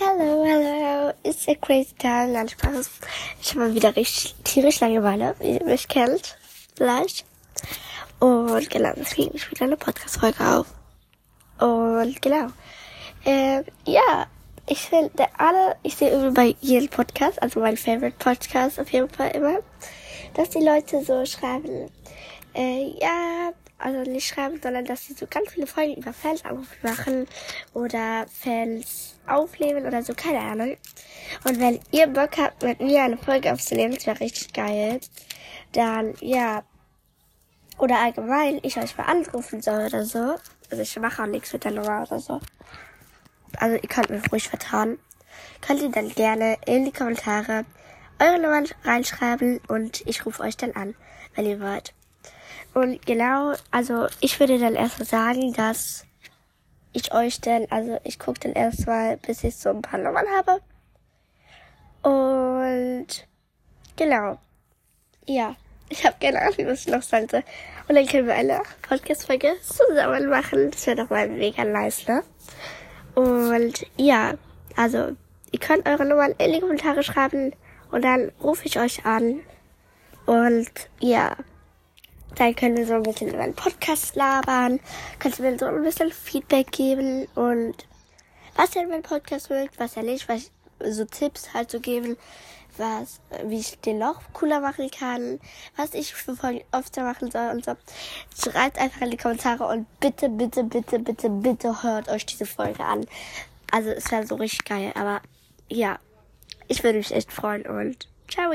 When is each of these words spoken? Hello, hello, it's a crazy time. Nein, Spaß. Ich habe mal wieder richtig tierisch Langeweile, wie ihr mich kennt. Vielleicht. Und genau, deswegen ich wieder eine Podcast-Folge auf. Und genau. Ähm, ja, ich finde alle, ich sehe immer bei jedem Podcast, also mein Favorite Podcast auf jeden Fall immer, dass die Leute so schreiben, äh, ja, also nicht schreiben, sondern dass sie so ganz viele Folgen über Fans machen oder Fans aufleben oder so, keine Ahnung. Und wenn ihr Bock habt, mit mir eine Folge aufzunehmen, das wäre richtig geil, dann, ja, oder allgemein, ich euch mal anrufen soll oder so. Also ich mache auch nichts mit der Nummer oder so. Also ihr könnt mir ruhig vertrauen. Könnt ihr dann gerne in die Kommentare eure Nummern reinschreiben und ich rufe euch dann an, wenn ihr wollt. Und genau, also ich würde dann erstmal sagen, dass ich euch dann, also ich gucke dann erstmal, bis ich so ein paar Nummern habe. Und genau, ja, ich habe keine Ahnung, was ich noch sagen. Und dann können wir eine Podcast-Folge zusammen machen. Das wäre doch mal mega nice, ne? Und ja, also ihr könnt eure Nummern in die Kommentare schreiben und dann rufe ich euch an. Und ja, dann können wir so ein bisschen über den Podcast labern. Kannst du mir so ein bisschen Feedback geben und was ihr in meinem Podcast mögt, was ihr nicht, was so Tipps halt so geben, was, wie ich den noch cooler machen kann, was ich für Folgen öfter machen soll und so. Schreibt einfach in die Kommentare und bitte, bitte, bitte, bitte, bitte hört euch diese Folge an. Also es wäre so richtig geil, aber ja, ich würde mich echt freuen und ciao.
Hello, 0.00 0.44
hello, 0.44 1.12
it's 1.24 1.48
a 1.48 1.56
crazy 1.56 1.92
time. 1.98 2.32
Nein, 2.32 2.48
Spaß. 2.48 2.88
Ich 3.42 3.50
habe 3.50 3.66
mal 3.66 3.74
wieder 3.74 3.96
richtig 3.96 4.36
tierisch 4.44 4.78
Langeweile, 4.78 5.34
wie 5.40 5.58
ihr 5.58 5.64
mich 5.64 5.88
kennt. 5.88 6.38
Vielleicht. 6.76 7.24
Und 8.20 8.70
genau, 8.70 8.92
deswegen 8.96 9.34
ich 9.34 9.50
wieder 9.50 9.64
eine 9.64 9.76
Podcast-Folge 9.76 10.38
auf. 10.38 10.66
Und 11.58 12.22
genau. 12.22 12.46
Ähm, 13.24 13.64
ja, 13.86 14.28
ich 14.68 14.78
finde 14.78 15.26
alle, 15.36 15.74
ich 15.82 15.96
sehe 15.96 16.10
immer 16.10 16.30
bei 16.30 16.54
jedem 16.60 16.88
Podcast, 16.90 17.42
also 17.42 17.58
mein 17.58 17.76
Favorite 17.76 18.18
Podcast 18.20 18.78
auf 18.78 18.92
jeden 18.92 19.08
Fall 19.08 19.32
immer, 19.32 19.58
dass 20.34 20.50
die 20.50 20.64
Leute 20.64 21.02
so 21.04 21.26
schreiben, 21.26 21.90
äh, 22.54 22.92
ja, 23.00 23.50
also 23.78 24.10
nicht 24.10 24.26
schreiben, 24.26 24.60
sondern 24.62 24.84
dass 24.84 25.06
sie 25.06 25.14
so 25.14 25.26
ganz 25.28 25.50
viele 25.50 25.66
Folgen 25.66 25.94
über 25.94 26.12
Fans 26.12 26.42
machen 26.82 27.26
oder 27.74 28.26
Fans 28.28 29.18
aufleben 29.26 29.86
oder 29.86 30.02
so, 30.02 30.14
keine 30.14 30.40
Ahnung. 30.40 30.76
Und 31.44 31.60
wenn 31.60 31.80
ihr 31.90 32.06
Bock 32.08 32.38
habt, 32.38 32.62
mit 32.62 32.80
mir 32.80 33.02
eine 33.02 33.16
Folge 33.16 33.52
aufzunehmen, 33.52 33.94
das 33.94 34.06
wäre 34.06 34.20
richtig 34.20 34.52
geil, 34.52 35.00
dann, 35.72 36.14
ja, 36.20 36.64
oder 37.78 37.98
allgemein, 37.98 38.58
ich 38.62 38.76
euch 38.76 38.96
mal 38.98 39.04
anrufen 39.04 39.62
soll 39.62 39.86
oder 39.86 40.04
so. 40.04 40.34
Also 40.70 40.82
ich 40.82 40.98
mache 40.98 41.22
auch 41.22 41.26
nichts 41.26 41.52
mit 41.52 41.64
der 41.64 41.70
Nummer 41.70 42.02
oder 42.02 42.18
so. 42.18 42.40
Also 43.56 43.76
ihr 43.76 43.88
könnt 43.88 44.10
mir 44.10 44.20
ruhig 44.30 44.48
vertrauen. 44.48 44.98
Könnt 45.60 45.80
ihr 45.80 45.90
dann 45.90 46.08
gerne 46.10 46.56
in 46.66 46.84
die 46.84 46.92
Kommentare 46.92 47.64
eure 48.18 48.40
Nummern 48.40 48.66
reinschreiben 48.84 49.60
und 49.68 50.02
ich 50.06 50.26
rufe 50.26 50.42
euch 50.42 50.56
dann 50.56 50.72
an, 50.72 50.96
wenn 51.34 51.46
ihr 51.46 51.60
wollt. 51.60 51.94
Und 52.74 53.04
genau, 53.06 53.54
also 53.70 54.06
ich 54.20 54.38
würde 54.40 54.58
dann 54.58 54.74
erstmal 54.74 55.06
sagen, 55.06 55.52
dass 55.52 56.04
ich 56.92 57.12
euch 57.12 57.40
dann, 57.40 57.66
also 57.70 57.98
ich 58.04 58.18
gucke 58.18 58.40
dann 58.40 58.52
erstmal, 58.52 59.16
bis 59.18 59.44
ich 59.44 59.56
so 59.56 59.70
ein 59.70 59.82
paar 59.82 59.98
Nummern 59.98 60.26
habe. 60.36 60.60
Und 62.02 63.06
genau, 63.96 64.38
ja, 65.26 65.56
ich 65.88 66.04
habe 66.04 66.16
keine 66.20 66.40
Ahnung, 66.40 66.66
was 66.66 66.86
ich 66.86 66.92
noch 66.92 67.02
sagen. 67.02 67.28
Und 67.88 67.94
dann 67.94 68.06
können 68.06 68.26
wir 68.26 68.34
eine 68.34 68.60
Podcast-Folge 68.82 69.54
zusammen 69.62 70.28
machen. 70.28 70.70
Das 70.70 70.86
wäre 70.86 70.96
doch 70.96 71.10
mal 71.10 71.28
mega 71.28 71.64
nice, 71.64 72.06
ne? 72.06 72.22
Und 73.14 73.86
ja, 73.96 74.34
also 74.76 75.16
ihr 75.50 75.58
könnt 75.58 75.88
eure 75.88 76.04
Nummern 76.04 76.34
in 76.38 76.52
die 76.52 76.60
Kommentare 76.60 77.02
schreiben 77.02 77.52
und 77.90 78.04
dann 78.04 78.30
rufe 78.42 78.66
ich 78.66 78.78
euch 78.78 79.04
an. 79.06 79.40
Und 80.26 80.70
ja, 81.00 81.36
dann 82.38 82.54
können 82.54 82.76
wir 82.76 82.86
so 82.86 82.94
ein 82.94 83.02
bisschen 83.02 83.28
über 83.28 83.42
den 83.42 83.54
Podcast 83.54 84.14
labern. 84.14 84.80
Kannst 85.18 85.38
du 85.38 85.42
mir 85.42 85.58
so 85.58 85.66
ein 85.66 85.82
bisschen 85.82 86.12
Feedback 86.12 86.70
geben 86.70 87.26
und 87.34 87.74
was 88.54 88.74
ihr 88.74 88.82
in 88.82 88.88
meinem 88.88 89.02
Podcast 89.02 89.50
mögt, 89.50 89.78
was 89.78 89.96
ihr 89.96 90.02
nicht, 90.02 90.28
was 90.28 90.50
so 90.84 91.04
Tipps 91.04 91.52
halt 91.54 91.70
so 91.70 91.80
geben, 91.80 92.16
was, 92.76 93.20
wie 93.44 93.58
ich 93.58 93.80
den 93.80 93.98
noch 93.98 94.20
cooler 94.32 94.60
machen 94.60 94.90
kann, 94.90 95.40
was 95.76 95.94
ich 95.94 96.14
für 96.14 96.36
Folgen 96.36 96.62
öfter 96.72 97.02
machen 97.02 97.30
soll 97.30 97.50
und 97.50 97.64
so. 97.64 97.74
Schreibt 98.40 98.78
einfach 98.78 99.00
in 99.00 99.10
die 99.10 99.16
Kommentare 99.16 99.66
und 99.66 99.86
bitte, 100.00 100.28
bitte, 100.28 100.64
bitte, 100.64 100.98
bitte, 101.00 101.28
bitte 101.28 101.82
hört 101.82 102.08
euch 102.08 102.24
diese 102.24 102.46
Folge 102.46 102.84
an. 102.84 103.06
Also 103.70 103.90
es 103.90 104.10
wäre 104.10 104.26
so 104.26 104.36
richtig 104.36 104.64
geil, 104.64 104.92
aber 104.94 105.20
ja, 105.68 105.98
ich 106.68 106.84
würde 106.84 106.98
mich 106.98 107.12
echt 107.12 107.32
freuen 107.32 107.66
und 107.66 108.08
ciao. 108.28 108.52